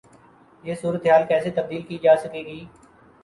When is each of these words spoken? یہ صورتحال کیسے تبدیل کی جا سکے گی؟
یہ 0.63 0.75
صورتحال 0.81 1.23
کیسے 1.27 1.49
تبدیل 1.51 1.81
کی 1.81 1.97
جا 2.03 2.15
سکے 2.23 2.41
گی؟ 2.45 2.59